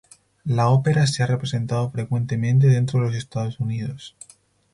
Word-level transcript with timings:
La 0.45 0.67
ópera 0.69 1.05
se 1.05 1.21
ha 1.21 1.27
representado 1.27 1.91
frecuentemente 1.91 2.65
dentro 2.65 2.99
de 2.99 3.05
los 3.05 3.15
Estados 3.15 3.59
Unidos. 3.59 4.15